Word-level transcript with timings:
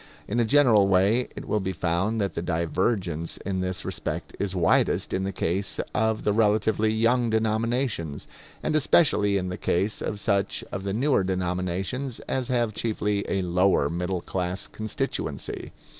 In 0.27 0.39
a 0.39 0.45
general 0.45 0.87
way 0.87 1.27
it 1.35 1.45
will 1.47 1.59
be 1.59 1.73
found 1.73 2.19
that 2.19 2.33
the 2.33 2.41
divergence 2.41 3.37
in 3.45 3.59
this 3.61 3.85
respect 3.85 4.35
is 4.39 4.55
widest 4.55 5.13
in 5.13 5.25
the 5.25 5.31
case 5.31 5.79
of 5.93 6.23
the 6.23 6.33
relatively 6.33 6.91
young 6.91 7.29
denominations, 7.29 8.27
and 8.63 8.75
especially 8.75 9.37
in 9.37 9.49
the 9.49 9.57
case 9.59 10.01
of 10.01 10.19
such 10.19 10.63
of 10.71 10.85
the 10.85 10.91
newer 10.93 11.23
denominations 11.23 12.17
as 12.21 12.47
have 12.47 12.73
chiefly 12.73 13.23
a 13.29 13.43
lower 13.43 13.89
middle 13.91 14.21
class 14.21 14.65
constituency. 14.65 15.71